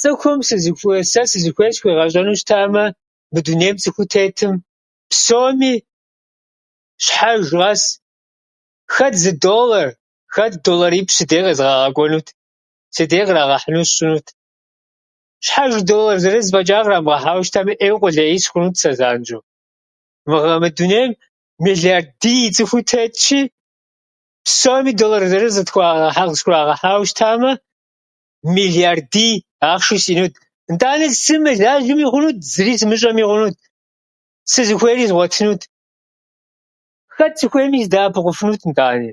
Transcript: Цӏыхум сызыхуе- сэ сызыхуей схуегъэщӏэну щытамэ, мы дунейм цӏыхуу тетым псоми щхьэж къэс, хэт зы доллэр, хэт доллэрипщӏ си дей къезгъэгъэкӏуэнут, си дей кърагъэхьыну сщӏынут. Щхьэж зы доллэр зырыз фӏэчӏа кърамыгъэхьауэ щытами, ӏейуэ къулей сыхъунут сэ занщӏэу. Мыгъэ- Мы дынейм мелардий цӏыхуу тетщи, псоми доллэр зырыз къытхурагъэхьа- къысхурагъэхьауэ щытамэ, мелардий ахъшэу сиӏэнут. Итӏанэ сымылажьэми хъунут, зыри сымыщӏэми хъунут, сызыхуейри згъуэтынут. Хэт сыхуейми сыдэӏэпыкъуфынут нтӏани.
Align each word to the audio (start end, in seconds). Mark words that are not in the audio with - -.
Цӏыхум 0.00 0.38
сызыхуе- 0.48 1.08
сэ 1.12 1.22
сызыхуей 1.30 1.72
схуегъэщӏэну 1.76 2.34
щытамэ, 2.40 2.84
мы 3.32 3.40
дунейм 3.46 3.76
цӏыхуу 3.82 4.08
тетым 4.12 4.54
псоми 5.10 5.74
щхьэж 7.04 7.42
къэс, 7.52 7.82
хэт 8.94 9.14
зы 9.22 9.32
доллэр, 9.46 9.88
хэт 10.34 10.52
доллэрипщӏ 10.66 11.16
си 11.18 11.24
дей 11.30 11.42
къезгъэгъэкӏуэнут, 11.44 12.26
си 12.94 13.02
дей 13.10 13.24
кърагъэхьыну 13.26 13.86
сщӏынут. 13.88 14.26
Щхьэж 15.46 15.70
зы 15.76 15.82
доллэр 15.90 16.18
зырыз 16.24 16.46
фӏэчӏа 16.52 16.78
кърамыгъэхьауэ 16.84 17.42
щытами, 17.46 17.72
ӏейуэ 17.78 17.98
къулей 18.00 18.38
сыхъунут 18.44 18.74
сэ 18.80 18.90
занщӏэу. 18.98 19.42
Мыгъэ- 20.30 20.60
Мы 20.62 20.68
дынейм 20.78 21.10
мелардий 21.64 22.44
цӏыхуу 22.56 22.82
тетщи, 22.90 23.40
псоми 24.46 24.92
доллэр 25.00 25.22
зырыз 25.32 25.56
къытхурагъэхьа- 25.58 26.28
къысхурагъэхьауэ 26.30 27.06
щытамэ, 27.10 27.50
мелардий 28.54 29.34
ахъшэу 29.70 30.00
сиӏэнут. 30.04 30.34
Итӏанэ 30.72 31.06
сымылажьэми 31.22 32.06
хъунут, 32.12 32.36
зыри 32.52 32.74
сымыщӏэми 32.80 33.24
хъунут, 33.28 33.56
сызыхуейри 34.52 35.04
згъуэтынут. 35.10 35.62
Хэт 37.14 37.32
сыхуейми 37.40 37.78
сыдэӏэпыкъуфынут 37.84 38.62
нтӏани. 38.70 39.10